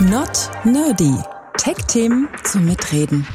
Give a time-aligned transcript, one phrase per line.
[0.00, 1.14] Not Nerdy.
[1.56, 3.26] Tech-Themen zum Mitreden.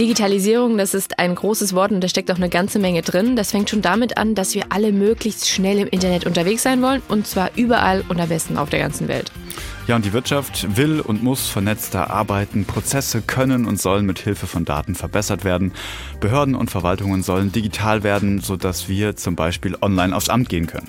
[0.00, 3.36] Digitalisierung, das ist ein großes Wort und da steckt auch eine ganze Menge drin.
[3.36, 7.02] Das fängt schon damit an, dass wir alle möglichst schnell im Internet unterwegs sein wollen
[7.08, 9.30] und zwar überall und am besten auf der ganzen Welt.
[9.86, 12.64] Ja, und die Wirtschaft will und muss vernetzter arbeiten.
[12.64, 15.72] Prozesse können und sollen mit Hilfe von Daten verbessert werden.
[16.18, 20.88] Behörden und Verwaltungen sollen digital werden, sodass wir zum Beispiel online aufs Amt gehen können.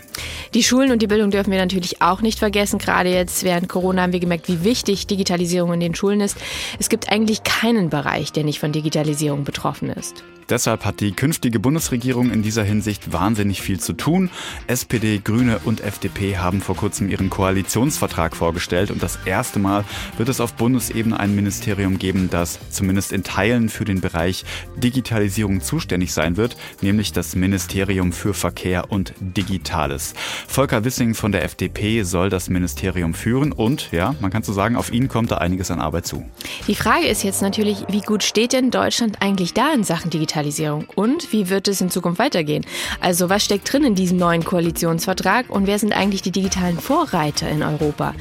[0.55, 2.79] Die Schulen und die Bildung dürfen wir natürlich auch nicht vergessen.
[2.79, 6.35] Gerade jetzt während Corona haben wir gemerkt, wie wichtig Digitalisierung in den Schulen ist.
[6.79, 10.23] Es gibt eigentlich keinen Bereich, der nicht von Digitalisierung betroffen ist.
[10.49, 14.29] Deshalb hat die künftige Bundesregierung in dieser Hinsicht wahnsinnig viel zu tun.
[14.67, 19.83] SPD, Grüne und FDP haben vor kurzem ihren Koalitionsvertrag vorgestellt und das erste Mal
[20.15, 24.45] wird es auf Bundesebene ein Ministerium geben, das zumindest in Teilen für den Bereich
[24.77, 30.13] Digitalisierung zuständig sein wird, nämlich das Ministerium für Verkehr und Digitales.
[30.47, 34.77] Volker Wissing von der FDP soll das Ministerium führen und ja, man kann so sagen,
[34.77, 36.25] auf ihn kommt da einiges an Arbeit zu.
[36.67, 40.36] Die Frage ist jetzt natürlich, wie gut steht denn Deutschland eigentlich da in Sachen Digitalisierung?
[40.37, 40.85] Digitalisierung?
[40.95, 42.65] Und wie wird es in Zukunft weitergehen?
[42.99, 47.49] Also was steckt drin in diesem neuen Koalitionsvertrag und wer sind eigentlich die digitalen Vorreiter
[47.49, 48.13] in Europa?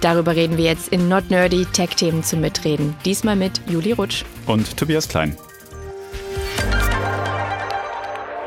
[0.00, 2.94] Darüber reden wir jetzt in Not Nerdy Tech-Themen zum Mitreden.
[3.04, 5.36] Diesmal mit Juli Rutsch und Tobias Klein.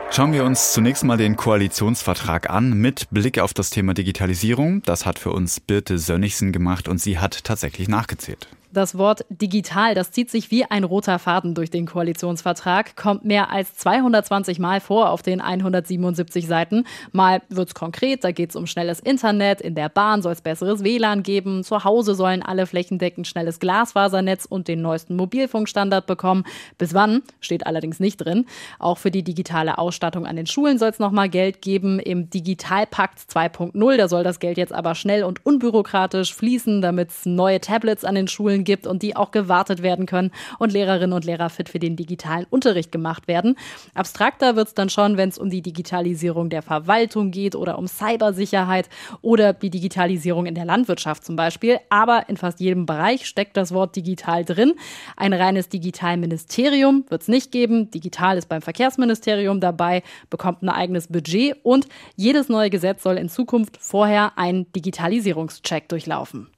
[0.09, 4.81] Schauen wir uns zunächst mal den Koalitionsvertrag an mit Blick auf das Thema Digitalisierung.
[4.83, 8.48] Das hat für uns Birte Sönnigsen gemacht und sie hat tatsächlich nachgezählt.
[8.78, 13.52] Das Wort digital, das zieht sich wie ein roter Faden durch den Koalitionsvertrag, kommt mehr
[13.52, 16.83] als 220 Mal vor auf den 177 Seiten.
[17.11, 20.42] Mal wird es konkret, da geht es um schnelles Internet, in der Bahn soll es
[20.42, 26.44] besseres WLAN geben, zu Hause sollen alle flächendeckend schnelles Glasfasernetz und den neuesten Mobilfunkstandard bekommen.
[26.78, 28.45] Bis wann, steht allerdings nicht drin.
[28.78, 31.98] Auch für die digitale Ausstattung an den Schulen soll es nochmal Geld geben.
[31.98, 37.25] Im Digitalpakt 2.0, da soll das Geld jetzt aber schnell und unbürokratisch fließen, damit es
[37.25, 41.25] neue Tablets an den Schulen gibt und die auch gewartet werden können und Lehrerinnen und
[41.25, 43.57] Lehrer fit für den digitalen Unterricht gemacht werden.
[43.95, 47.87] Abstrakter wird es dann schon, wenn es um die Digitalisierung der Verwaltung geht oder um
[47.87, 48.89] Cybersicherheit
[49.21, 51.80] oder die Digitalisierung in der Landwirtschaft zum Beispiel.
[51.89, 54.73] Aber in fast jedem Bereich steckt das Wort digital drin.
[55.15, 57.89] Ein reines Digitalministerium wird es nicht geben.
[57.89, 61.87] Digital ist beim Verkehrsministerium dabei, bekommt ein eigenes Budget und
[62.17, 66.49] jedes neue Gesetz soll in Zukunft vorher einen Digitalisierungscheck durchlaufen.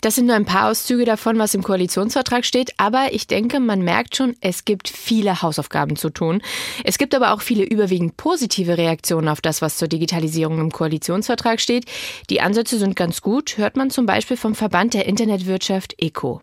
[0.00, 3.82] Das sind nur ein paar Auszüge davon, was im Koalitionsvertrag steht, aber ich denke, man
[3.82, 6.42] merkt schon, es gibt viele Hausaufgaben zu tun.
[6.84, 11.60] Es gibt aber auch viele überwiegend positive Reaktionen auf das, was zur Digitalisierung im Koalitionsvertrag
[11.60, 11.86] steht.
[12.30, 16.40] Die Ansätze sind ganz gut, hört man zum Beispiel vom Verband der Internetwirtschaft ECO.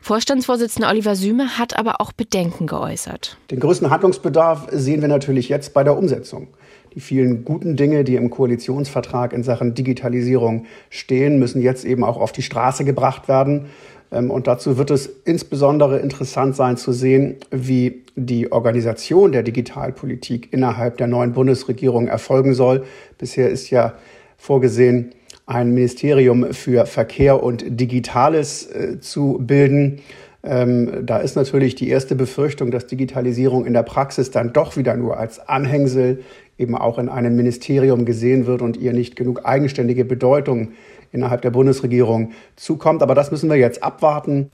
[0.00, 3.36] Vorstandsvorsitzender Oliver Süme hat aber auch Bedenken geäußert.
[3.50, 6.48] Den größten Handlungsbedarf sehen wir natürlich jetzt bei der Umsetzung.
[6.96, 12.16] Die vielen guten Dinge, die im Koalitionsvertrag in Sachen Digitalisierung stehen, müssen jetzt eben auch
[12.16, 13.66] auf die Straße gebracht werden.
[14.10, 20.54] Ähm, und dazu wird es insbesondere interessant sein zu sehen, wie die Organisation der Digitalpolitik
[20.54, 22.84] innerhalb der neuen Bundesregierung erfolgen soll.
[23.18, 23.92] Bisher ist ja
[24.38, 25.12] vorgesehen,
[25.44, 30.00] ein Ministerium für Verkehr und Digitales äh, zu bilden.
[30.46, 34.96] Ähm, da ist natürlich die erste Befürchtung, dass Digitalisierung in der Praxis dann doch wieder
[34.96, 36.22] nur als Anhängsel
[36.56, 40.68] eben auch in einem Ministerium gesehen wird und ihr nicht genug eigenständige Bedeutung
[41.10, 43.02] innerhalb der Bundesregierung zukommt.
[43.02, 44.52] Aber das müssen wir jetzt abwarten.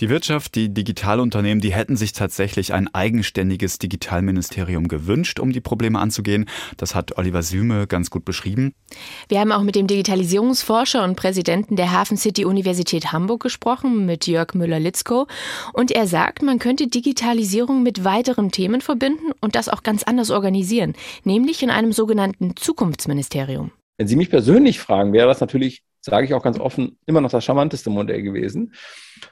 [0.00, 5.98] Die Wirtschaft, die Digitalunternehmen, die hätten sich tatsächlich ein eigenständiges Digitalministerium gewünscht, um die Probleme
[5.98, 6.46] anzugehen.
[6.76, 8.74] Das hat Oliver Süme ganz gut beschrieben.
[9.28, 14.26] Wir haben auch mit dem Digitalisierungsforscher und Präsidenten der Hafen City Universität Hamburg gesprochen, mit
[14.26, 15.26] Jörg Müller-Litzko.
[15.72, 20.30] Und er sagt, man könnte Digitalisierung mit weiteren Themen verbinden und das auch ganz anders
[20.30, 23.70] organisieren, nämlich in einem sogenannten Zukunftsministerium.
[23.98, 27.30] Wenn Sie mich persönlich fragen, wäre das natürlich sage ich auch ganz offen, immer noch
[27.30, 28.74] das charmanteste Modell gewesen.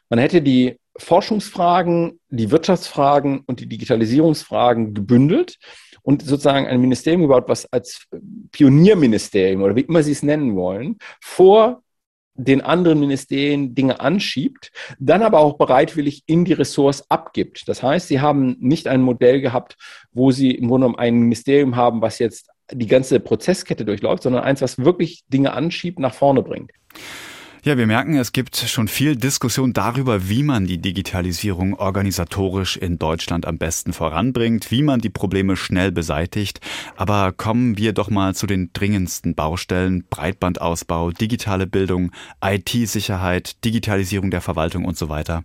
[0.08, 5.58] Man hätte die Forschungsfragen, die Wirtschaftsfragen und die Digitalisierungsfragen gebündelt
[6.02, 8.06] und sozusagen ein Ministerium gebaut, was als
[8.52, 11.82] Pionierministerium oder wie immer Sie es nennen wollen, vor
[12.34, 17.68] den anderen Ministerien Dinge anschiebt, dann aber auch bereitwillig in die Ressorts abgibt.
[17.68, 19.76] Das heißt, sie haben nicht ein Modell gehabt,
[20.12, 24.42] wo sie im Grunde genommen ein Ministerium haben, was jetzt die ganze Prozesskette durchläuft, sondern
[24.42, 26.72] eins, was wirklich Dinge anschiebt, nach vorne bringt.
[27.62, 32.98] Ja, wir merken, es gibt schon viel Diskussion darüber, wie man die Digitalisierung organisatorisch in
[32.98, 36.60] Deutschland am besten voranbringt, wie man die Probleme schnell beseitigt.
[36.96, 40.04] Aber kommen wir doch mal zu den dringendsten Baustellen.
[40.08, 42.12] Breitbandausbau, digitale Bildung,
[42.42, 45.44] IT-Sicherheit, Digitalisierung der Verwaltung und so weiter.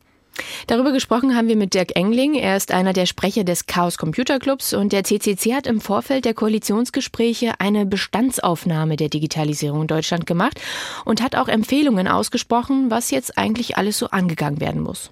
[0.68, 2.36] Darüber gesprochen haben wir mit Dirk Engling.
[2.36, 6.26] Er ist einer der Sprecher des Chaos Computer Clubs und der CCC hat im Vorfeld
[6.26, 10.60] der Koalitionsgespräche eine Bestandsaufnahme der Digitalisierung in Deutschland gemacht
[11.06, 15.12] und hat auch Empfehlungen ausgesprochen, was jetzt eigentlich alles so angegangen werden muss.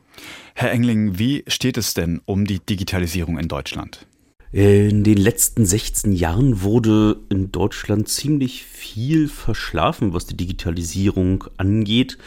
[0.56, 4.06] Herr Engling, wie steht es denn um die Digitalisierung in Deutschland?
[4.52, 12.20] In den letzten 16 Jahren wurde in Deutschland ziemlich viel verschlafen, was die Digitalisierung angeht.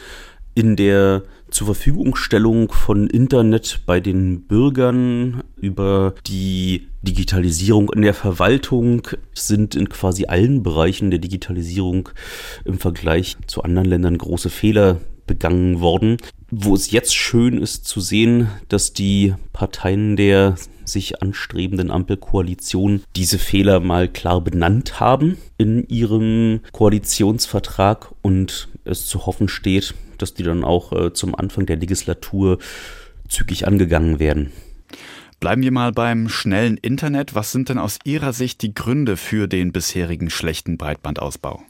[0.53, 9.07] In der zur Verfügungstellung von Internet bei den Bürgern über die Digitalisierung in der Verwaltung
[9.33, 12.09] sind in quasi allen Bereichen der Digitalisierung
[12.65, 16.17] im Vergleich zu anderen Ländern große Fehler begangen worden.
[16.49, 20.55] Wo es jetzt schön ist zu sehen, dass die Parteien der
[20.85, 29.25] sich anstrebenden Ampelkoalition diese Fehler mal klar benannt haben in ihrem Koalitionsvertrag und es zu
[29.25, 32.59] hoffen steht, dass die dann auch äh, zum Anfang der Legislatur
[33.27, 34.51] zügig angegangen werden.
[35.39, 37.35] Bleiben wir mal beim schnellen Internet.
[37.35, 41.61] Was sind denn aus Ihrer Sicht die Gründe für den bisherigen schlechten Breitbandausbau?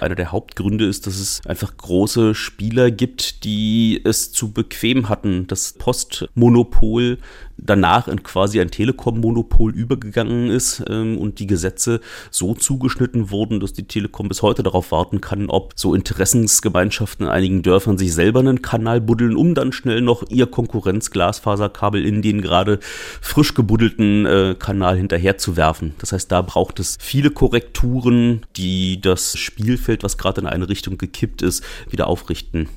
[0.00, 5.46] Einer der Hauptgründe ist, dass es einfach große Spieler gibt, die es zu bequem hatten.
[5.46, 7.18] Das Postmonopol
[7.56, 12.00] danach in quasi ein Telekom-Monopol übergegangen ist ähm, und die Gesetze
[12.30, 17.32] so zugeschnitten wurden, dass die Telekom bis heute darauf warten kann, ob so Interessensgemeinschaften in
[17.32, 22.42] einigen Dörfern sich selber einen Kanal buddeln, um dann schnell noch ihr Konkurrenz-Glasfaserkabel in den
[22.42, 22.78] gerade
[23.20, 25.94] frisch gebuddelten äh, Kanal hinterher zu werfen.
[25.98, 30.98] Das heißt, da braucht es viele Korrekturen, die das Spielfeld, was gerade in eine Richtung
[30.98, 32.68] gekippt ist, wieder aufrichten.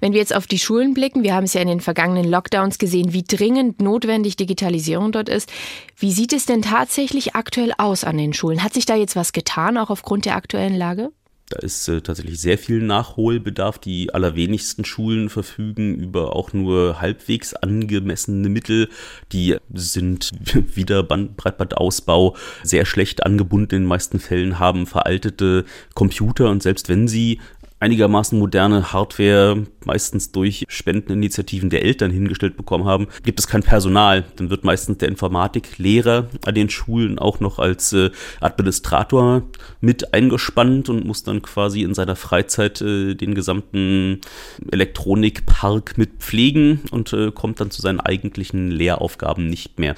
[0.00, 2.78] Wenn wir jetzt auf die Schulen blicken, wir haben es ja in den vergangenen Lockdowns
[2.78, 5.50] gesehen, wie dringend notwendig Digitalisierung dort ist.
[5.96, 8.62] Wie sieht es denn tatsächlich aktuell aus an den Schulen?
[8.62, 11.10] Hat sich da jetzt was getan, auch aufgrund der aktuellen Lage?
[11.50, 13.78] Da ist äh, tatsächlich sehr viel Nachholbedarf.
[13.80, 18.88] Die allerwenigsten Schulen verfügen über auch nur halbwegs angemessene Mittel.
[19.32, 20.30] Die sind
[20.76, 25.64] wieder Breitbandausbau sehr schlecht angebunden in den meisten Fällen, haben veraltete
[25.94, 27.40] Computer und selbst wenn sie
[27.80, 34.24] einigermaßen moderne Hardware, meistens durch Spendeninitiativen der Eltern hingestellt bekommen haben, gibt es kein Personal.
[34.36, 38.10] Dann wird meistens der Informatiklehrer an den Schulen auch noch als äh,
[38.40, 39.42] Administrator
[39.80, 44.20] mit eingespannt und muss dann quasi in seiner Freizeit äh, den gesamten
[44.70, 49.94] Elektronikpark mit pflegen und äh, kommt dann zu seinen eigentlichen Lehraufgaben nicht mehr.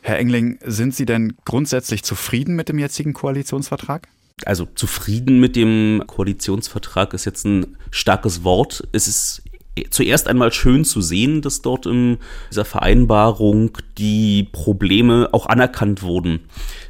[0.00, 4.08] Herr Engling, sind Sie denn grundsätzlich zufrieden mit dem jetzigen Koalitionsvertrag?
[4.44, 8.86] Also zufrieden mit dem Koalitionsvertrag ist jetzt ein starkes Wort.
[8.92, 9.42] Es ist
[9.90, 12.18] zuerst einmal schön zu sehen, dass dort in
[12.50, 16.40] dieser Vereinbarung die Probleme auch anerkannt wurden.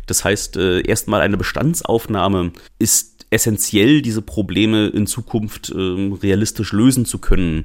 [0.06, 7.04] Das heißt, äh, erstmal eine Bestandsaufnahme ist essentiell, diese Probleme in Zukunft ähm, realistisch lösen
[7.04, 7.64] zu können.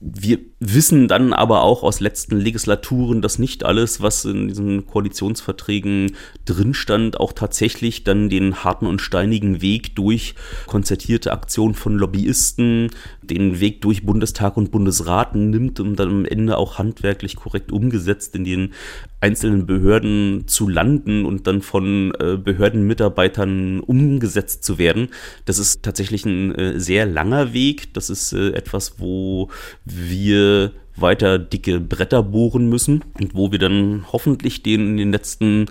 [0.00, 6.14] Wir wissen dann aber auch aus letzten Legislaturen, dass nicht alles, was in diesen Koalitionsverträgen
[6.44, 10.36] drin stand, auch tatsächlich dann den harten und steinigen Weg durch
[10.66, 12.90] konzertierte Aktionen von Lobbyisten,
[13.30, 18.34] den Weg durch Bundestag und Bundesrat nimmt und dann am Ende auch handwerklich korrekt umgesetzt
[18.34, 18.72] in den
[19.20, 25.08] einzelnen Behörden zu landen und dann von äh, Behördenmitarbeitern umgesetzt zu werden.
[25.44, 27.94] Das ist tatsächlich ein äh, sehr langer Weg.
[27.94, 29.50] Das ist äh, etwas, wo
[29.84, 35.66] wir weiter dicke Bretter bohren müssen und wo wir dann hoffentlich den in den letzten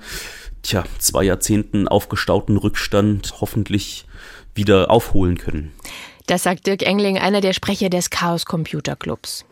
[0.62, 4.06] tja, zwei Jahrzehnten aufgestauten Rückstand hoffentlich
[4.56, 5.72] wieder aufholen können.
[6.28, 9.46] Das sagt Dirk Engling, einer der Sprecher des Chaos Computer Clubs.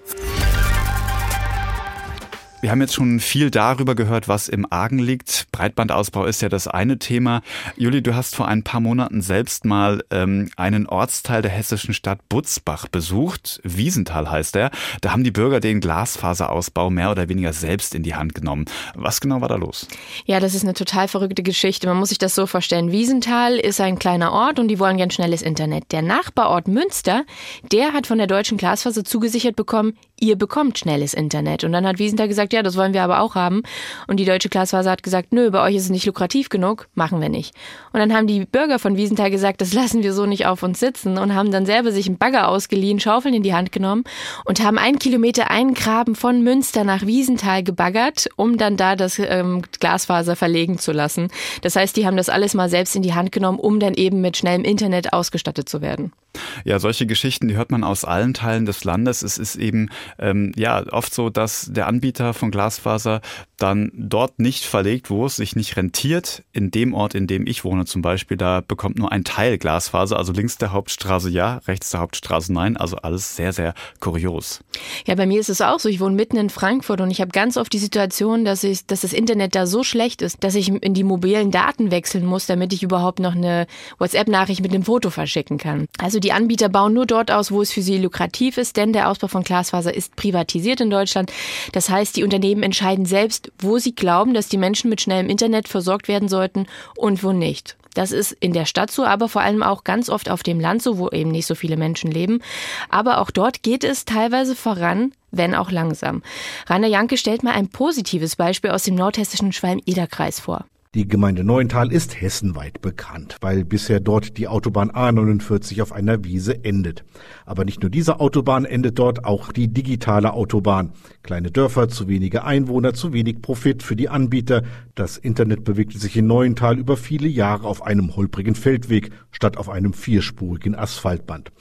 [2.66, 5.46] Wir haben jetzt schon viel darüber gehört, was im Argen liegt.
[5.52, 7.44] Breitbandausbau ist ja das eine Thema.
[7.78, 12.28] Juli, du hast vor ein paar Monaten selbst mal ähm, einen Ortsteil der hessischen Stadt
[12.28, 13.62] Butzbach besucht.
[13.64, 14.72] Wiesenthal heißt er.
[15.02, 18.66] Da haben die Bürger den Glasfaserausbau mehr oder weniger selbst in die Hand genommen.
[18.96, 19.88] Was genau war da los?
[20.26, 21.86] Ja, das ist eine total verrückte Geschichte.
[21.86, 22.92] Man muss sich das so vorstellen.
[22.92, 25.92] Wiesenthal ist ein kleiner Ort und die wollen gern schnelles Internet.
[25.92, 27.26] Der Nachbarort Münster,
[27.72, 31.64] der hat von der deutschen Glasfaser zugesichert bekommen, ihr bekommt schnelles Internet.
[31.64, 33.62] Und dann hat Wiesenthal gesagt, ja, das wollen wir aber auch haben.
[34.08, 37.22] Und die Deutsche Glasfaser hat gesagt, nö, bei euch ist es nicht lukrativ genug, machen
[37.22, 37.54] wir nicht.
[37.94, 40.80] Und dann haben die Bürger von Wiesenthal gesagt, das lassen wir so nicht auf uns
[40.80, 44.06] sitzen und haben dann selber sich einen Bagger ausgeliehen, Schaufeln in die Hand genommen
[44.46, 49.62] und haben einen Kilometer Eingraben von Münster nach Wiesenthal gebaggert, um dann da das ähm,
[49.80, 51.28] Glasfaser verlegen zu lassen.
[51.62, 54.22] Das heißt, die haben das alles mal selbst in die Hand genommen, um dann eben
[54.22, 56.14] mit schnellem Internet ausgestattet zu werden.
[56.63, 59.22] Ja, solche Geschichten, die hört man aus allen Teilen des Landes.
[59.22, 59.89] Es ist eben
[60.20, 63.22] ähm, ja oft so, dass der Anbieter von Glasfaser
[63.58, 66.44] dann dort nicht verlegt, wo es sich nicht rentiert.
[66.51, 70.18] In dem Ort, in dem ich wohne zum Beispiel, da bekommt nur ein Teil Glasfaser,
[70.18, 72.77] also links der Hauptstraße ja, rechts der Hauptstraße nein.
[72.77, 74.62] Also alles sehr, sehr kurios.
[75.06, 75.89] Ja, bei mir ist es auch so.
[75.89, 79.01] Ich wohne mitten in Frankfurt und ich habe ganz oft die Situation, dass, ich, dass
[79.01, 82.74] das Internet da so schlecht ist, dass ich in die mobilen Daten wechseln muss, damit
[82.74, 83.68] ich überhaupt noch eine
[84.00, 85.88] WhatsApp-Nachricht mit einem Foto verschicken kann.
[86.00, 89.12] Also die Anbieter bauen nur dort aus, wo es für sie lukrativ ist, denn der
[89.12, 91.32] Ausbau von Glasfaser ist privatisiert in Deutschland.
[91.72, 95.67] Das heißt, die Unternehmen entscheiden selbst, wo sie glauben, dass die Menschen mit schnellem Internet
[95.67, 96.65] versorgt werden sollten
[96.98, 97.77] und wo nicht.
[97.94, 100.82] Das ist in der Stadt so, aber vor allem auch ganz oft auf dem Land
[100.82, 102.41] so, wo eben nicht so viele Menschen leben.
[102.89, 106.24] Aber auch dort geht es teilweise voran, wenn auch langsam.
[106.65, 110.65] Rainer Janke stellt mal ein positives Beispiel aus dem nordhessischen Schwalm-Eder-Kreis vor.
[110.96, 116.64] Die Gemeinde Neuental ist hessenweit bekannt, weil bisher dort die Autobahn A49 auf einer Wiese
[116.64, 117.04] endet.
[117.46, 120.94] Aber nicht nur diese Autobahn endet dort, auch die digitale Autobahn.
[121.22, 124.64] Kleine Dörfer, zu wenige Einwohner, zu wenig Profit für die Anbieter.
[124.96, 129.68] Das Internet bewegte sich in Neuental über viele Jahre auf einem holprigen Feldweg statt auf
[129.68, 131.52] einem vierspurigen Asphaltband.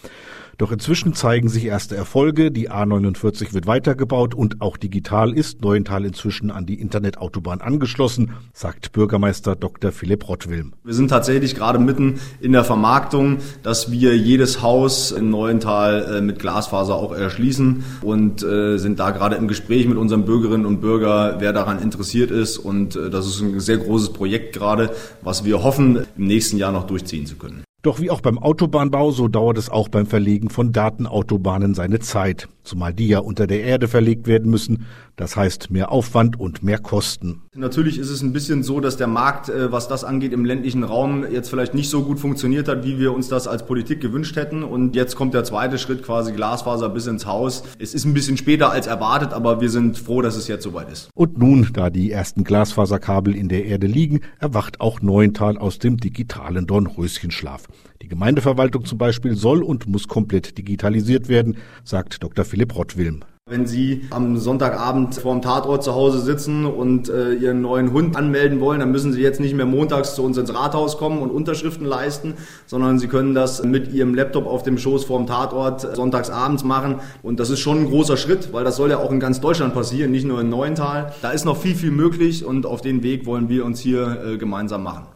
[0.59, 2.51] Doch inzwischen zeigen sich erste Erfolge.
[2.51, 8.93] Die A49 wird weitergebaut und auch digital ist Neuental inzwischen an die Internetautobahn angeschlossen, sagt
[8.93, 9.93] Bürgermeister Dr.
[9.93, 10.75] Philipp Rottwilm.
[10.85, 16.21] Wir sind tatsächlich gerade mitten in der Vermarktung, dass wir jedes Haus in Neuental äh,
[16.21, 20.81] mit Glasfaser auch erschließen und äh, sind da gerade im Gespräch mit unseren Bürgerinnen und
[20.81, 22.59] Bürgern, wer daran interessiert ist.
[22.59, 24.91] Und äh, das ist ein sehr großes Projekt gerade,
[25.23, 27.65] was wir hoffen, im nächsten Jahr noch durchziehen zu können.
[27.85, 32.49] Doch wie auch beim Autobahnbau, so dauert es auch beim Verlegen von Datenautobahnen seine Zeit,
[32.63, 34.87] zumal die ja unter der Erde verlegt werden müssen.
[35.17, 37.43] Das heißt mehr Aufwand und mehr Kosten.
[37.55, 40.83] Natürlich ist es ein bisschen so, dass der Markt, äh, was das angeht, im ländlichen
[40.83, 44.35] Raum jetzt vielleicht nicht so gut funktioniert hat, wie wir uns das als Politik gewünscht
[44.35, 44.65] hätten.
[44.65, 47.65] Und jetzt kommt der zweite Schritt, quasi Glasfaser bis ins Haus.
[47.79, 50.91] Es ist ein bisschen später als erwartet, aber wir sind froh, dass es jetzt soweit
[50.91, 51.11] ist.
[51.15, 55.99] Und nun, da die ersten Glasfaserkabel in der Erde liegen, erwacht auch Neuental aus dem
[55.99, 57.69] digitalen Dornröschenschlaf.
[58.03, 62.45] Die Gemeindeverwaltung zum Beispiel soll und muss komplett digitalisiert werden, sagt Dr.
[62.45, 63.25] Philipp Rottwilm.
[63.47, 68.17] Wenn Sie am Sonntagabend vor dem Tatort zu Hause sitzen und äh, Ihren neuen Hund
[68.17, 71.31] anmelden wollen, dann müssen Sie jetzt nicht mehr montags zu uns ins Rathaus kommen und
[71.31, 72.33] Unterschriften leisten,
[72.65, 77.01] sondern Sie können das mit Ihrem Laptop auf dem Schoß vor dem Tatort sonntagsabends machen.
[77.23, 79.75] Und das ist schon ein großer Schritt, weil das soll ja auch in ganz Deutschland
[79.75, 81.13] passieren, nicht nur in Neuental.
[81.21, 84.39] Da ist noch viel, viel möglich und auf den Weg wollen wir uns hier äh,
[84.39, 85.14] gemeinsam machen.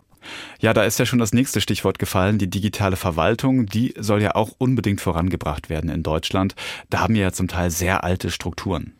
[0.60, 3.66] Ja, da ist ja schon das nächste Stichwort gefallen, die digitale Verwaltung.
[3.66, 6.54] Die soll ja auch unbedingt vorangebracht werden in Deutschland.
[6.90, 8.92] Da haben wir ja zum Teil sehr alte Strukturen.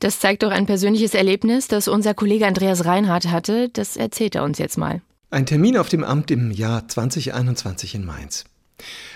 [0.00, 3.68] Das zeigt doch ein persönliches Erlebnis, das unser Kollege Andreas Reinhardt hatte.
[3.70, 5.02] Das erzählt er uns jetzt mal.
[5.30, 8.44] Ein Termin auf dem Amt im Jahr 2021 in Mainz.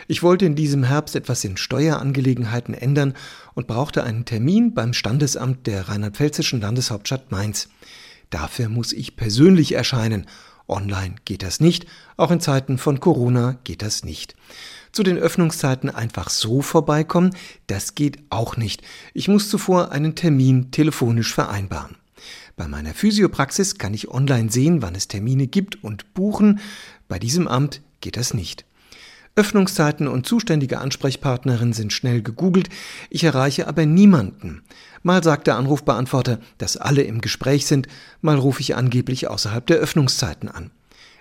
[0.09, 3.15] Ich wollte in diesem Herbst etwas in Steuerangelegenheiten ändern
[3.55, 7.69] und brauchte einen Termin beim Standesamt der rheinland-pfälzischen Landeshauptstadt Mainz.
[8.31, 10.27] Dafür muss ich persönlich erscheinen
[10.71, 11.87] Online geht das nicht,
[12.17, 14.35] auch in Zeiten von Corona geht das nicht.
[14.93, 17.35] Zu den Öffnungszeiten einfach so vorbeikommen,
[17.67, 18.83] das geht auch nicht.
[19.15, 21.97] Ich muss zuvor einen Termin telefonisch vereinbaren.
[22.57, 26.61] Bei meiner Physiopraxis kann ich online sehen, wann es Termine gibt und buchen.
[27.09, 28.65] Bei diesem Amt geht das nicht.
[29.37, 32.69] Öffnungszeiten und zuständige Ansprechpartnerin sind schnell gegoogelt,
[33.11, 34.63] ich erreiche aber niemanden.
[35.03, 37.87] Mal sagt der Anrufbeantworter, dass alle im Gespräch sind,
[38.21, 40.71] mal rufe ich angeblich außerhalb der Öffnungszeiten an.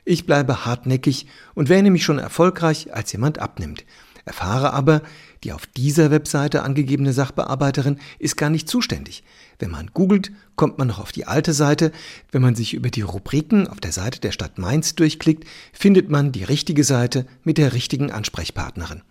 [0.06, 3.86] Ich bleibe hartnäckig und wäre nämlich schon erfolgreich, als jemand abnimmt.
[4.25, 5.01] Erfahre aber,
[5.44, 9.24] die auf dieser Webseite angegebene Sachbearbeiterin ist gar nicht zuständig.
[9.60, 11.92] Wenn man googelt, kommt man noch auf die alte Seite.
[12.32, 16.32] Wenn man sich über die Rubriken auf der Seite der Stadt Mainz durchklickt, findet man
[16.32, 19.04] die richtige Seite mit der richtigen Ansprechpartnerin.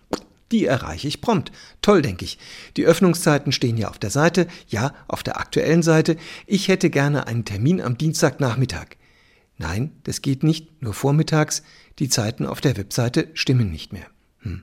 [0.51, 1.53] Die erreiche ich prompt.
[1.83, 2.39] Toll, denke ich.
[2.79, 6.17] Die Öffnungszeiten stehen ja auf der Seite, ja, auf der aktuellen Seite.
[6.47, 8.97] Ich hätte gerne einen Termin am Dienstagnachmittag.
[9.59, 11.63] Nein, das geht nicht, nur vormittags.
[11.99, 14.07] Die Zeiten auf der Webseite stimmen nicht mehr.
[14.39, 14.63] Hm.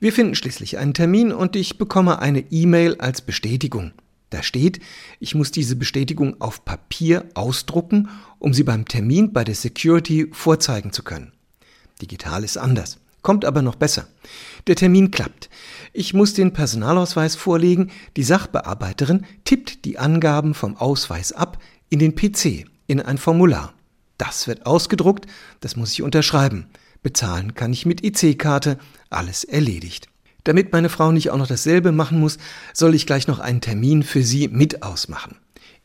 [0.00, 3.92] Wir finden schließlich einen Termin und ich bekomme eine E-Mail als Bestätigung.
[4.34, 4.80] Da steht,
[5.20, 8.08] ich muss diese Bestätigung auf Papier ausdrucken,
[8.40, 11.30] um sie beim Termin bei der Security vorzeigen zu können.
[12.02, 14.08] Digital ist anders, kommt aber noch besser.
[14.66, 15.50] Der Termin klappt.
[15.92, 22.16] Ich muss den Personalausweis vorlegen, die Sachbearbeiterin tippt die Angaben vom Ausweis ab in den
[22.16, 23.72] PC, in ein Formular.
[24.18, 25.26] Das wird ausgedruckt,
[25.60, 26.66] das muss ich unterschreiben.
[27.04, 28.78] Bezahlen kann ich mit IC-Karte,
[29.10, 30.08] alles erledigt.
[30.44, 32.38] Damit meine Frau nicht auch noch dasselbe machen muss,
[32.72, 35.36] soll ich gleich noch einen Termin für sie mit ausmachen.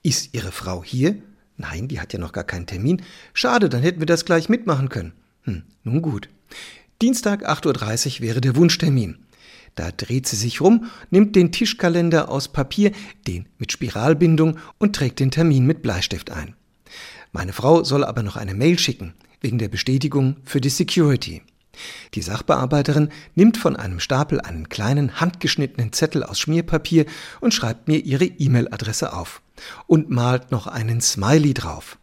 [0.04, 1.16] Ist Ihre Frau hier?
[1.58, 3.02] Nein, die hat ja noch gar keinen Termin.
[3.34, 5.14] Schade, dann hätten wir das gleich mitmachen können.
[5.44, 6.30] Hm, nun gut.
[7.02, 9.20] Dienstag 8.30 Uhr wäre der Wunschtermin.
[9.76, 12.92] Da dreht sie sich rum, nimmt den Tischkalender aus Papier,
[13.28, 16.56] den mit Spiralbindung, und trägt den Termin mit Bleistift ein.
[17.32, 21.44] Meine Frau soll aber noch eine Mail schicken, wegen der Bestätigung für die Security.
[22.14, 27.06] Die Sachbearbeiterin nimmt von einem Stapel einen kleinen handgeschnittenen Zettel aus Schmierpapier
[27.40, 29.42] und schreibt mir ihre E-Mail-Adresse auf
[29.88, 31.98] und malt noch einen Smiley drauf.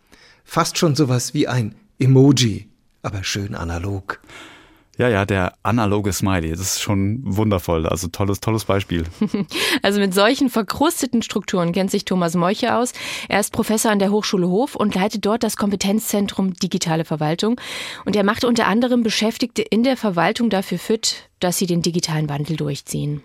[0.45, 2.68] Fast schon sowas wie ein Emoji,
[3.02, 4.21] aber schön analog.
[4.98, 7.86] Ja, ja, der analoge Smiley, das ist schon wundervoll.
[7.86, 9.04] Also tolles, tolles Beispiel.
[9.82, 12.92] Also mit solchen verkrusteten Strukturen kennt sich Thomas Meuche aus.
[13.28, 17.60] Er ist Professor an der Hochschule Hof und leitet dort das Kompetenzzentrum Digitale Verwaltung.
[18.04, 22.28] Und er macht unter anderem Beschäftigte in der Verwaltung dafür fit, dass sie den digitalen
[22.28, 23.22] Wandel durchziehen.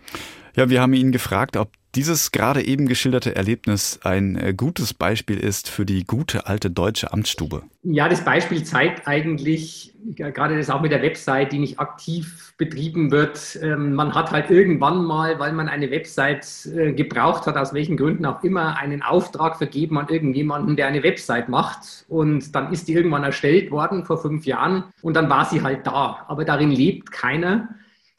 [0.56, 5.38] Ja, wir haben ihn gefragt, ob dieses gerade eben geschilderte Erlebnis ein äh, gutes Beispiel
[5.38, 7.64] ist für die gute alte deutsche Amtsstube.
[7.84, 13.12] Ja, das Beispiel zeigt eigentlich, gerade das auch mit der Website, die nicht aktiv betrieben
[13.12, 13.60] wird.
[13.62, 17.98] Ähm, man hat halt irgendwann mal, weil man eine Website äh, gebraucht hat, aus welchen
[17.98, 22.06] Gründen auch immer, einen Auftrag vergeben an irgendjemanden, der eine Website macht.
[22.08, 25.86] Und dann ist die irgendwann erstellt worden vor fünf Jahren und dann war sie halt
[25.86, 26.26] da.
[26.28, 27.70] Aber darin lebt keiner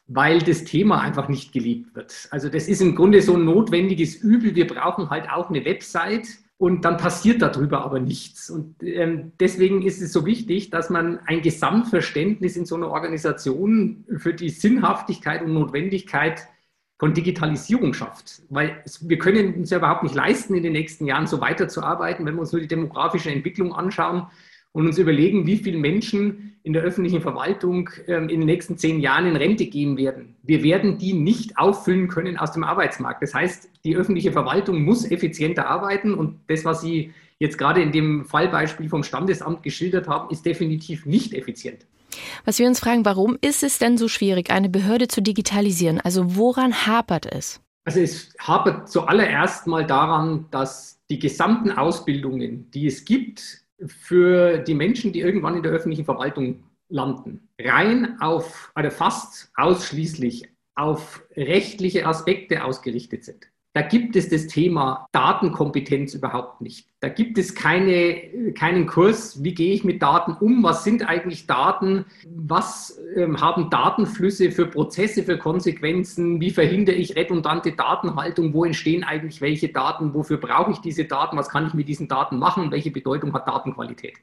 [0.07, 2.27] weil das Thema einfach nicht geliebt wird.
[2.31, 4.55] Also das ist im Grunde so ein notwendiges Übel.
[4.55, 8.49] Wir brauchen halt auch eine Website und dann passiert darüber aber nichts.
[8.49, 14.05] Und ähm, deswegen ist es so wichtig, dass man ein Gesamtverständnis in so einer Organisation
[14.17, 16.47] für die Sinnhaftigkeit und Notwendigkeit
[16.99, 18.43] von Digitalisierung schafft.
[18.49, 22.35] Weil wir können uns ja überhaupt nicht leisten, in den nächsten Jahren so weiterzuarbeiten, wenn
[22.35, 24.27] wir uns nur die demografische Entwicklung anschauen
[24.73, 28.99] und uns überlegen, wie viele Menschen in der öffentlichen Verwaltung ähm, in den nächsten zehn
[28.99, 30.35] Jahren in Rente gehen werden.
[30.43, 33.21] Wir werden die nicht auffüllen können aus dem Arbeitsmarkt.
[33.21, 37.91] Das heißt, die öffentliche Verwaltung muss effizienter arbeiten und das, was Sie jetzt gerade in
[37.91, 41.85] dem Fallbeispiel vom Standesamt geschildert haben, ist definitiv nicht effizient.
[42.45, 45.99] Was wir uns fragen, warum ist es denn so schwierig, eine Behörde zu digitalisieren?
[45.99, 47.59] Also woran hapert es?
[47.85, 54.73] Also es hapert zuallererst mal daran, dass die gesamten Ausbildungen, die es gibt, für die
[54.73, 62.05] Menschen, die irgendwann in der öffentlichen Verwaltung landen, rein auf, oder fast ausschließlich auf rechtliche
[62.05, 63.52] Aspekte ausgerichtet sind.
[63.75, 66.87] Da gibt es das Thema Datenkompetenz überhaupt nicht.
[66.99, 71.47] Da gibt es keine, keinen Kurs, wie gehe ich mit Daten um, was sind eigentlich
[71.47, 78.63] Daten, was ähm, haben Datenflüsse für Prozesse, für Konsequenzen, wie verhindere ich redundante Datenhaltung, wo
[78.63, 82.37] entstehen eigentlich welche Daten, wofür brauche ich diese Daten, was kann ich mit diesen Daten
[82.37, 84.17] machen, welche Bedeutung hat Datenqualität.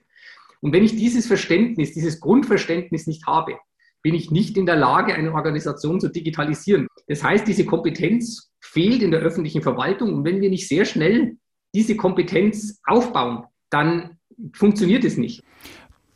[0.60, 3.56] Und wenn ich dieses Verständnis, dieses Grundverständnis nicht habe,
[4.02, 6.86] bin ich nicht in der Lage, eine Organisation zu digitalisieren.
[7.08, 10.14] Das heißt, diese Kompetenz fehlt in der öffentlichen Verwaltung.
[10.14, 11.36] Und wenn wir nicht sehr schnell
[11.74, 14.18] diese Kompetenz aufbauen, dann
[14.52, 15.42] funktioniert es nicht.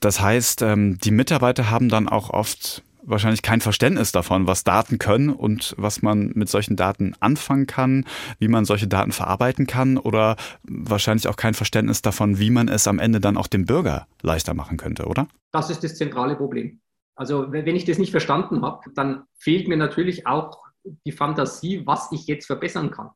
[0.00, 4.98] Das heißt, ähm, die Mitarbeiter haben dann auch oft wahrscheinlich kein Verständnis davon, was Daten
[4.98, 8.04] können und was man mit solchen Daten anfangen kann,
[8.38, 12.88] wie man solche Daten verarbeiten kann oder wahrscheinlich auch kein Verständnis davon, wie man es
[12.88, 15.28] am Ende dann auch dem Bürger leichter machen könnte, oder?
[15.52, 16.80] Das ist das zentrale Problem.
[17.14, 22.12] Also wenn ich das nicht verstanden habe, dann fehlt mir natürlich auch die Fantasie, was
[22.12, 23.10] ich jetzt verbessern kann.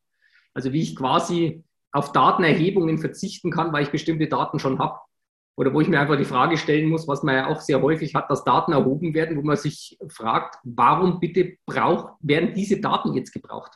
[0.55, 4.99] Also wie ich quasi auf Datenerhebungen verzichten kann, weil ich bestimmte Daten schon habe.
[5.57, 8.15] Oder wo ich mir einfach die Frage stellen muss, was man ja auch sehr häufig
[8.15, 13.15] hat, dass Daten erhoben werden, wo man sich fragt, warum bitte braucht, werden diese Daten
[13.15, 13.73] jetzt gebraucht?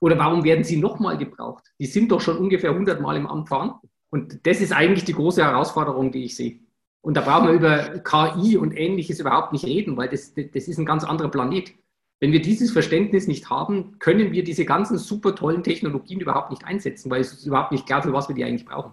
[0.00, 1.64] Oder warum werden sie nochmal gebraucht?
[1.78, 3.88] Die sind doch schon ungefähr 100 Mal im Amt vorhanden.
[4.10, 6.60] Und das ist eigentlich die große Herausforderung, die ich sehe.
[7.02, 10.78] Und da brauchen wir über KI und Ähnliches überhaupt nicht reden, weil das, das ist
[10.78, 11.72] ein ganz anderer Planet.
[12.20, 16.64] Wenn wir dieses Verständnis nicht haben, können wir diese ganzen super tollen Technologien überhaupt nicht
[16.64, 18.92] einsetzen, weil es ist überhaupt nicht klar, für was wir die eigentlich brauchen.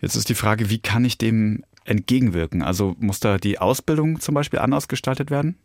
[0.00, 2.62] Jetzt ist die Frage, wie kann ich dem entgegenwirken?
[2.62, 5.56] Also muss da die Ausbildung zum Beispiel anders gestaltet werden?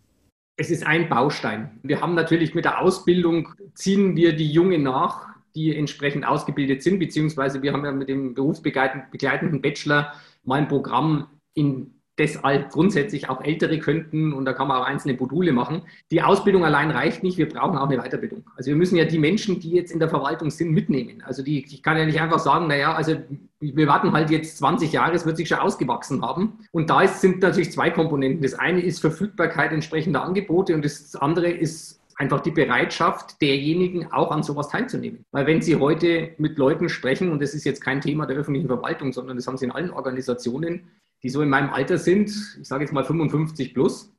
[0.58, 1.80] Es ist ein Baustein.
[1.84, 7.00] Wir haben natürlich mit der Ausbildung, ziehen wir die Jungen nach, die entsprechend ausgebildet sind,
[7.00, 13.30] beziehungsweise wir haben ja mit dem berufsbegleitenden Bachelor mal ein Programm in das halt grundsätzlich
[13.30, 15.82] auch Ältere könnten und da kann man auch einzelne Module machen.
[16.12, 18.44] Die Ausbildung allein reicht nicht, wir brauchen auch eine Weiterbildung.
[18.56, 21.22] Also wir müssen ja die Menschen, die jetzt in der Verwaltung sind, mitnehmen.
[21.26, 23.18] Also die, ich kann ja nicht einfach sagen, naja, also
[23.60, 26.60] wir warten halt jetzt 20 Jahre, es wird sich schon ausgewachsen haben.
[26.72, 28.42] Und da ist, sind natürlich zwei Komponenten.
[28.42, 34.32] Das eine ist Verfügbarkeit entsprechender Angebote und das andere ist einfach die Bereitschaft derjenigen, auch
[34.32, 35.26] an sowas teilzunehmen.
[35.32, 38.68] Weil wenn Sie heute mit Leuten sprechen, und das ist jetzt kein Thema der öffentlichen
[38.68, 40.88] Verwaltung, sondern das haben Sie in allen Organisationen,
[41.26, 42.30] die so in meinem Alter sind,
[42.62, 44.14] ich sage jetzt mal 55 plus,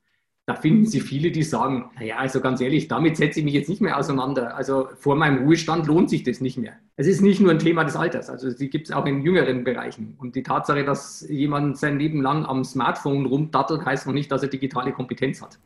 [0.45, 3.69] da finden Sie viele, die sagen, naja, also ganz ehrlich, damit setze ich mich jetzt
[3.69, 4.57] nicht mehr auseinander.
[4.57, 6.73] Also vor meinem Ruhestand lohnt sich das nicht mehr.
[6.97, 9.63] Es ist nicht nur ein Thema des Alters, also die gibt es auch in jüngeren
[9.63, 10.17] Bereichen.
[10.19, 14.43] Und die Tatsache, dass jemand sein Leben lang am Smartphone rumdattelt, heißt noch nicht, dass
[14.43, 15.61] er digitale Kompetenz hat.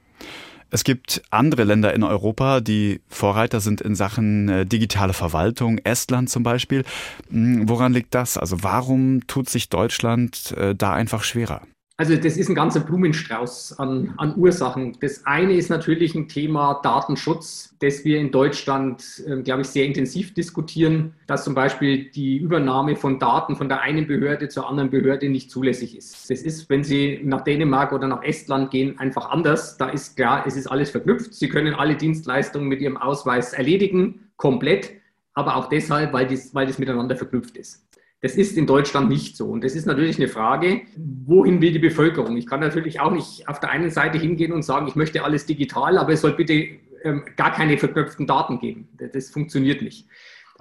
[0.70, 6.30] Es gibt andere Länder in Europa, die Vorreiter sind in Sachen äh, digitale Verwaltung, Estland
[6.30, 6.85] zum Beispiel.
[7.30, 8.38] Hm, woran liegt das?
[8.38, 11.62] Also warum tut sich Deutschland äh, da einfach schwerer?
[12.00, 14.96] Also das ist ein ganzer Blumenstrauß an, an, Ursachen.
[15.00, 19.84] Das eine ist natürlich ein Thema Datenschutz, das wir in Deutschland, äh, glaube ich, sehr
[19.84, 24.88] intensiv diskutieren, dass zum Beispiel die Übernahme von Daten von der einen Behörde zur anderen
[24.88, 26.30] Behörde nicht zulässig ist.
[26.30, 29.76] Das ist, wenn Sie nach Dänemark oder nach Estland gehen, einfach anders.
[29.76, 31.34] Da ist klar, es ist alles verknüpft.
[31.34, 34.92] Sie können alle Dienstleistungen mit Ihrem Ausweis erledigen, komplett,
[35.34, 37.89] aber auch deshalb, weil, dies, weil das miteinander verknüpft ist.
[38.22, 39.46] Das ist in Deutschland nicht so.
[39.46, 42.37] Und das ist natürlich eine Frage, wohin will die Bevölkerung?
[42.37, 45.46] Ich kann natürlich auch nicht auf der einen Seite hingehen und sagen, ich möchte alles
[45.46, 46.68] digital, aber es soll bitte
[47.02, 48.88] ähm, gar keine verknüpften Daten geben.
[49.12, 50.06] Das funktioniert nicht.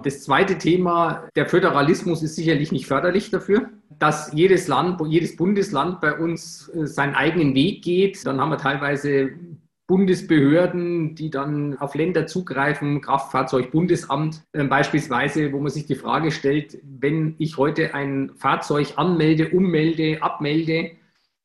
[0.02, 3.68] Das zweite Thema, der Föderalismus ist sicherlich nicht förderlich dafür,
[3.98, 8.24] dass jedes Land, jedes Bundesland bei uns äh, seinen eigenen Weg geht.
[8.26, 9.32] Dann haben wir teilweise
[9.90, 16.78] Bundesbehörden, die dann auf Länder zugreifen, Kraftfahrzeugbundesamt äh, beispielsweise, wo man sich die Frage stellt,
[16.84, 20.92] wenn ich heute ein Fahrzeug anmelde, ummelde, abmelde,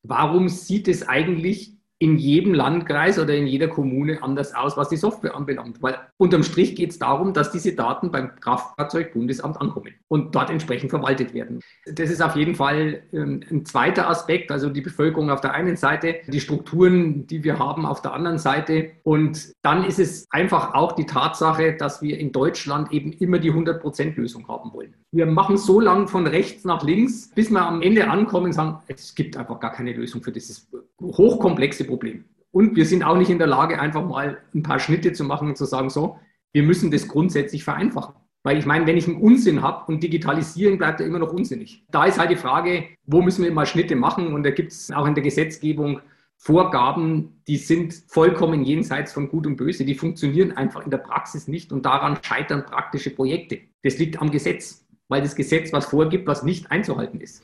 [0.04, 4.98] warum sieht es eigentlich in jedem Landkreis oder in jeder Kommune anders aus, was die
[4.98, 5.82] Software anbelangt.
[5.82, 10.90] Weil unterm Strich geht es darum, dass diese Daten beim Kraftfahrzeugbundesamt ankommen und dort entsprechend
[10.90, 11.60] verwaltet werden.
[11.86, 15.76] Das ist auf jeden Fall ähm, ein zweiter Aspekt, also die Bevölkerung auf der einen
[15.76, 18.90] Seite, die Strukturen, die wir haben auf der anderen Seite.
[19.02, 23.52] Und dann ist es einfach auch die Tatsache, dass wir in Deutschland eben immer die
[23.52, 24.94] 100%-Lösung haben wollen.
[25.12, 28.80] Wir machen so lange von rechts nach links, bis wir am Ende ankommen und sagen,
[28.86, 30.68] es gibt einfach gar keine Lösung für dieses
[31.00, 32.24] hochkomplexe Problem.
[32.50, 35.48] Und wir sind auch nicht in der Lage, einfach mal ein paar Schnitte zu machen
[35.48, 36.18] und zu sagen, so,
[36.52, 38.14] wir müssen das grundsätzlich vereinfachen.
[38.42, 41.84] Weil ich meine, wenn ich einen Unsinn habe und digitalisieren, bleibt er immer noch unsinnig.
[41.90, 44.32] Da ist halt die Frage, wo müssen wir mal Schnitte machen?
[44.32, 46.00] Und da gibt es auch in der Gesetzgebung
[46.38, 49.84] Vorgaben, die sind vollkommen jenseits von Gut und Böse.
[49.84, 53.58] Die funktionieren einfach in der Praxis nicht und daran scheitern praktische Projekte.
[53.82, 57.42] Das liegt am Gesetz, weil das Gesetz was vorgibt, was nicht einzuhalten ist.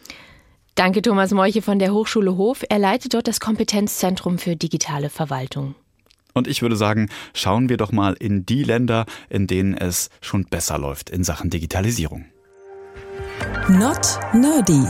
[0.75, 2.65] Danke, Thomas Molche von der Hochschule Hof.
[2.69, 5.75] Er leitet dort das Kompetenzzentrum für digitale Verwaltung.
[6.33, 10.47] Und ich würde sagen, schauen wir doch mal in die Länder, in denen es schon
[10.47, 12.25] besser läuft in Sachen Digitalisierung.
[13.69, 14.87] Not Nerdy.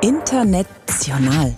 [0.00, 1.54] International.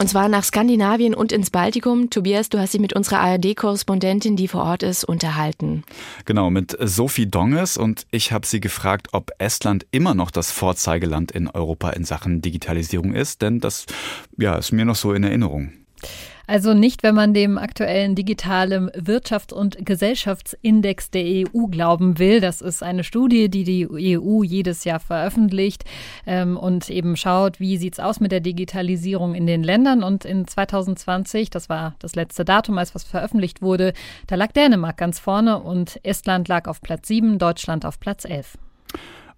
[0.00, 2.08] Und zwar nach Skandinavien und ins Baltikum.
[2.08, 5.84] Tobias, du hast dich mit unserer ARD-Korrespondentin, die vor Ort ist, unterhalten.
[6.24, 7.76] Genau, mit Sophie Donges.
[7.76, 12.40] Und ich habe sie gefragt, ob Estland immer noch das Vorzeigeland in Europa in Sachen
[12.40, 13.42] Digitalisierung ist.
[13.42, 13.84] Denn das
[14.38, 15.70] ja, ist mir noch so in Erinnerung.
[16.50, 22.40] Also nicht, wenn man dem aktuellen digitalen Wirtschafts- und Gesellschaftsindex der EU glauben will.
[22.40, 25.84] Das ist eine Studie, die die EU jedes Jahr veröffentlicht
[26.26, 30.02] ähm, und eben schaut, wie sieht es aus mit der Digitalisierung in den Ländern.
[30.02, 33.92] Und in 2020, das war das letzte Datum, als was veröffentlicht wurde,
[34.26, 38.58] da lag Dänemark ganz vorne und Estland lag auf Platz 7, Deutschland auf Platz 11.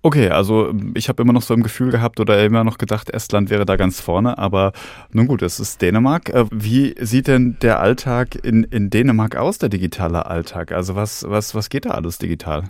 [0.04, 3.50] Okay, also ich habe immer noch so im Gefühl gehabt oder immer noch gedacht, Estland
[3.50, 4.72] wäre da ganz vorne, aber
[5.12, 6.28] nun gut, es ist Dänemark.
[6.30, 10.72] Äh, wie sieht denn der Alltag in, in Dänemark aus, der digitale Alltag?
[10.72, 12.64] Also was, was, was geht da alles digital?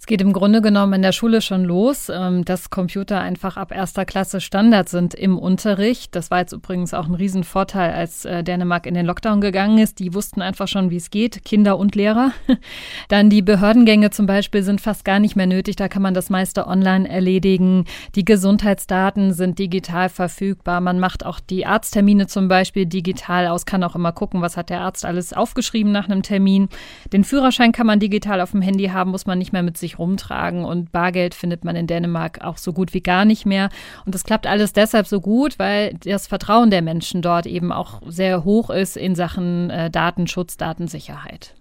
[0.00, 3.70] Es geht im Grunde genommen in der Schule schon los, ähm, dass Computer einfach ab
[3.70, 6.16] erster Klasse Standard sind im Unterricht.
[6.16, 9.98] Das war jetzt übrigens auch ein Riesenvorteil, als äh, Dänemark in den Lockdown gegangen ist.
[9.98, 12.32] Die wussten einfach schon, wie es geht, Kinder und Lehrer.
[13.08, 15.76] Dann die Behördengänge zum Beispiel sind fast gar nicht mehr nötig.
[15.76, 17.84] Da kann man das meiste online erledigen.
[18.14, 20.80] Die Gesundheitsdaten sind digital verfügbar.
[20.80, 24.70] Man macht auch die Arzttermine zum Beispiel digital aus, kann auch immer gucken, was hat
[24.70, 26.70] der Arzt alles aufgeschrieben nach einem Termin.
[27.12, 29.89] Den Führerschein kann man digital auf dem Handy haben, muss man nicht mehr mit sich
[29.90, 33.68] sich rumtragen und Bargeld findet man in Dänemark auch so gut wie gar nicht mehr.
[34.04, 38.00] Und das klappt alles deshalb so gut, weil das Vertrauen der Menschen dort eben auch
[38.06, 41.54] sehr hoch ist in Sachen äh, Datenschutz, Datensicherheit.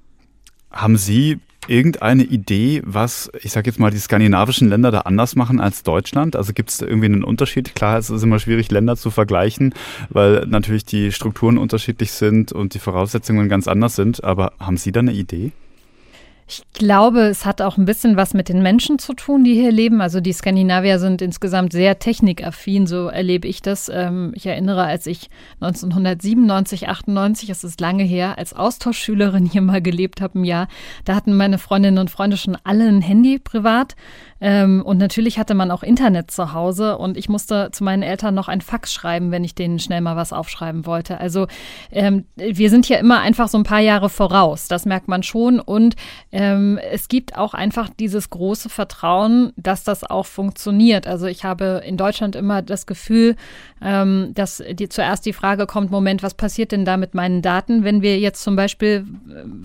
[0.72, 5.60] Haben Sie irgendeine Idee, was, ich sage jetzt mal, die skandinavischen Länder da anders machen
[5.60, 6.36] als Deutschland?
[6.36, 7.74] Also gibt es da irgendwie einen Unterschied?
[7.76, 9.74] Klar, es ist immer schwierig, Länder zu vergleichen,
[10.10, 14.24] weil natürlich die Strukturen unterschiedlich sind und die Voraussetzungen ganz anders sind.
[14.24, 15.52] Aber haben Sie da eine Idee?
[16.52, 19.72] Ich glaube, es hat auch ein bisschen was mit den Menschen zu tun, die hier
[19.72, 20.02] leben.
[20.02, 23.88] Also die Skandinavier sind insgesamt sehr technikaffin, so erlebe ich das.
[23.88, 25.30] Ähm, ich erinnere, als ich
[25.62, 30.68] 1997, 98, es ist lange her, als Austauschschülerin hier mal gelebt habe, ein Jahr,
[31.06, 33.96] da hatten meine Freundinnen und Freunde schon alle ein Handy privat.
[34.42, 38.36] Ähm, und natürlich hatte man auch Internet zu Hause und ich musste zu meinen Eltern
[38.36, 41.20] noch ein Fax schreiben, wenn ich denen schnell mal was aufschreiben wollte.
[41.20, 41.48] Also
[41.92, 45.60] ähm, wir sind ja immer einfach so ein paar Jahre voraus, das merkt man schon.
[45.60, 45.96] Und
[46.32, 51.08] ähm, es gibt auch einfach dieses große Vertrauen, dass das auch funktioniert.
[51.08, 53.36] Also ich habe in Deutschland immer das Gefühl,
[53.82, 57.84] ähm, dass die, zuerst die Frage kommt, Moment, was passiert denn da mit meinen Daten,
[57.84, 59.06] wenn wir jetzt zum Beispiel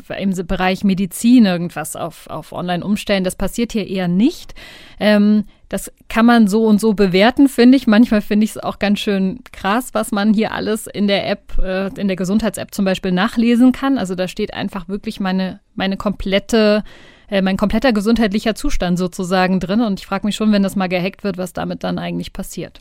[0.08, 3.24] äh, im Bereich Medizin irgendwas auf, auf online umstellen?
[3.24, 4.54] Das passiert hier eher nicht.
[5.00, 7.87] Ähm, das kann man so und so bewerten, finde ich.
[7.87, 11.59] Manchmal finde ich es auch ganz schön krass, was man hier alles in der App,
[11.59, 13.98] äh, in der Gesundheits-App zum Beispiel nachlesen kann.
[13.98, 16.85] Also da steht einfach wirklich meine, meine komplette
[17.29, 19.81] äh, mein kompletter gesundheitlicher Zustand sozusagen drin.
[19.81, 22.81] Und ich frage mich schon, wenn das mal gehackt wird, was damit dann eigentlich passiert.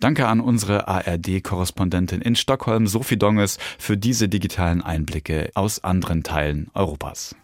[0.00, 6.68] Danke an unsere ARD-Korrespondentin in Stockholm, Sophie Donges, für diese digitalen Einblicke aus anderen Teilen
[6.74, 7.36] Europas.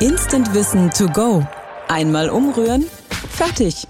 [0.00, 1.46] Instant Wissen to go.
[1.88, 2.84] Einmal umrühren,
[3.30, 3.86] fertig.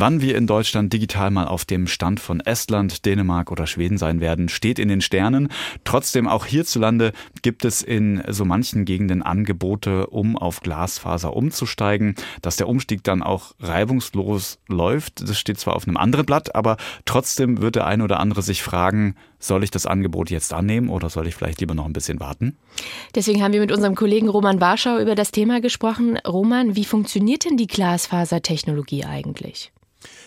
[0.00, 4.20] Wann wir in Deutschland digital mal auf dem Stand von Estland, Dänemark oder Schweden sein
[4.20, 5.48] werden, steht in den Sternen.
[5.82, 12.14] Trotzdem auch hierzulande gibt es in so manchen Gegenden Angebote, um auf Glasfaser umzusteigen.
[12.42, 16.76] Dass der Umstieg dann auch reibungslos läuft, das steht zwar auf einem anderen Blatt, aber
[17.04, 21.08] trotzdem wird der eine oder andere sich fragen, soll ich das Angebot jetzt annehmen oder
[21.08, 22.56] soll ich vielleicht lieber noch ein bisschen warten?
[23.14, 26.18] Deswegen haben wir mit unserem Kollegen Roman Warschau über das Thema gesprochen.
[26.26, 29.72] Roman, wie funktioniert denn die Glasfasertechnologie eigentlich?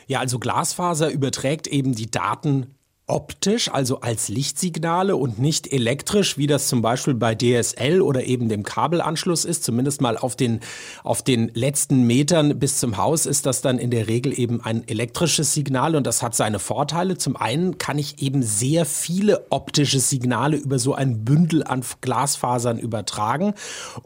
[0.07, 2.75] Ja, also Glasfaser überträgt eben die Daten
[3.11, 8.47] optisch, also als Lichtsignale und nicht elektrisch, wie das zum Beispiel bei DSL oder eben
[8.47, 9.65] dem Kabelanschluss ist.
[9.65, 10.61] Zumindest mal auf den,
[11.03, 14.87] auf den letzten Metern bis zum Haus ist das dann in der Regel eben ein
[14.87, 17.17] elektrisches Signal und das hat seine Vorteile.
[17.17, 22.79] Zum einen kann ich eben sehr viele optische Signale über so ein Bündel an Glasfasern
[22.79, 23.53] übertragen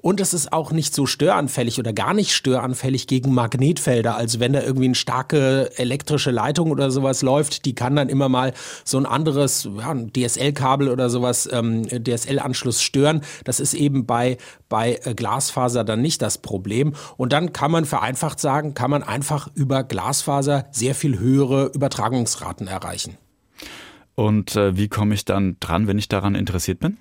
[0.01, 4.15] und es ist auch nicht so störanfällig oder gar nicht störanfällig gegen Magnetfelder.
[4.15, 8.29] Also wenn da irgendwie eine starke elektrische Leitung oder sowas läuft, die kann dann immer
[8.29, 13.21] mal so so ein anderes ja, DSL-Kabel oder sowas, ähm, DSL-Anschluss stören.
[13.43, 14.37] Das ist eben bei,
[14.69, 16.93] bei äh, Glasfaser dann nicht das Problem.
[17.17, 22.67] Und dann kann man vereinfacht sagen, kann man einfach über Glasfaser sehr viel höhere Übertragungsraten
[22.67, 23.17] erreichen.
[24.15, 26.95] Und äh, wie komme ich dann dran, wenn ich daran interessiert bin?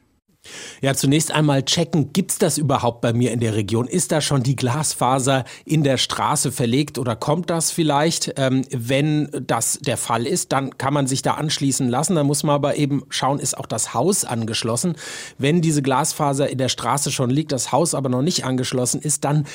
[0.81, 3.87] Ja, zunächst einmal checken, gibt's das überhaupt bei mir in der Region?
[3.87, 8.35] Ist da schon die Glasfaser in der Straße verlegt oder kommt das vielleicht?
[8.37, 12.17] Ähm, wenn das der Fall ist, dann kann man sich da anschließen lassen.
[12.17, 14.97] Dann muss man aber eben schauen, ist auch das Haus angeschlossen.
[15.39, 19.25] Wenn diese Glasfaser in der Straße schon liegt, das Haus aber noch nicht angeschlossen ist,
[19.25, 19.47] dann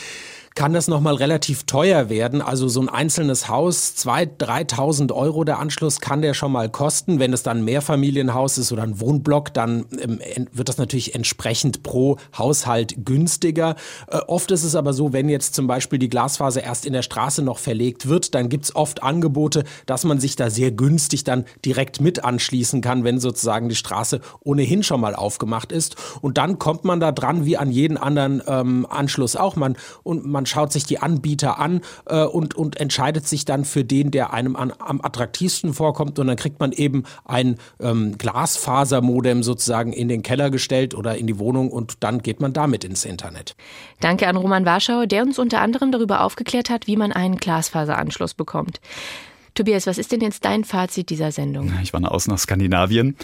[0.59, 2.41] kann das nochmal relativ teuer werden.
[2.41, 7.17] Also so ein einzelnes Haus, 2.000, 3.000 Euro der Anschluss kann der schon mal kosten.
[7.17, 10.19] Wenn es dann ein Mehrfamilienhaus ist oder ein Wohnblock, dann ähm,
[10.51, 13.77] wird das natürlich entsprechend pro Haushalt günstiger.
[14.09, 17.03] Äh, oft ist es aber so, wenn jetzt zum Beispiel die Glasfaser erst in der
[17.03, 21.23] Straße noch verlegt wird, dann gibt es oft Angebote, dass man sich da sehr günstig
[21.23, 25.95] dann direkt mit anschließen kann, wenn sozusagen die Straße ohnehin schon mal aufgemacht ist.
[26.19, 29.55] Und dann kommt man da dran wie an jeden anderen ähm, Anschluss auch.
[29.55, 33.83] Man, und man schaut sich die Anbieter an äh, und, und entscheidet sich dann für
[33.83, 36.19] den, der einem an, am attraktivsten vorkommt.
[36.19, 41.27] Und dann kriegt man eben ein ähm, Glasfasermodem sozusagen in den Keller gestellt oder in
[41.27, 43.55] die Wohnung und dann geht man damit ins Internet.
[43.99, 48.33] Danke an Roman Warschau, der uns unter anderem darüber aufgeklärt hat, wie man einen Glasfaseranschluss
[48.33, 48.79] bekommt.
[49.55, 51.73] Tobias, was ist denn jetzt dein Fazit dieser Sendung?
[51.83, 53.17] Ich war außen nach Skandinavien.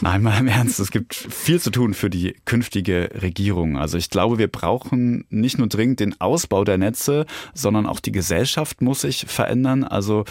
[0.00, 3.76] Nein, mal im Ernst, es gibt viel zu tun für die künftige Regierung.
[3.76, 8.12] Also ich glaube, wir brauchen nicht nur dringend den Ausbau der Netze, sondern auch die
[8.12, 9.84] Gesellschaft muss sich verändern.
[9.84, 10.24] Also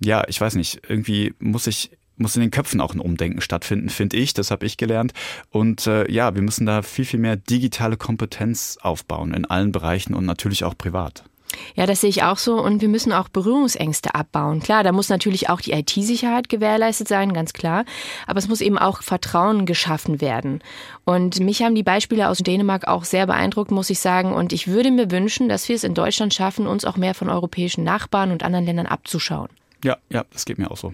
[0.00, 3.88] ja, ich weiß nicht, irgendwie muss ich muss in den Köpfen auch ein Umdenken stattfinden,
[3.88, 4.34] finde ich.
[4.34, 5.12] Das habe ich gelernt.
[5.50, 10.14] Und äh, ja, wir müssen da viel, viel mehr digitale Kompetenz aufbauen in allen Bereichen
[10.14, 11.24] und natürlich auch privat.
[11.74, 12.60] Ja, das sehe ich auch so.
[12.60, 14.60] Und wir müssen auch Berührungsängste abbauen.
[14.60, 17.84] Klar, da muss natürlich auch die IT-Sicherheit gewährleistet sein, ganz klar.
[18.26, 20.62] Aber es muss eben auch Vertrauen geschaffen werden.
[21.04, 24.32] Und mich haben die Beispiele aus Dänemark auch sehr beeindruckt, muss ich sagen.
[24.32, 27.28] Und ich würde mir wünschen, dass wir es in Deutschland schaffen, uns auch mehr von
[27.28, 29.48] europäischen Nachbarn und anderen Ländern abzuschauen.
[29.84, 30.92] Ja, ja, das geht mir auch so.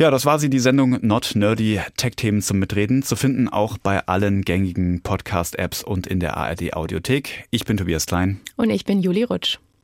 [0.00, 3.02] Ja, das war sie, die Sendung Not Nerdy Tech-Themen zum Mitreden.
[3.02, 7.44] Zu finden auch bei allen gängigen Podcast-Apps und in der ARD Audiothek.
[7.50, 8.40] Ich bin Tobias Klein.
[8.56, 9.58] Und ich bin Juli Rutsch.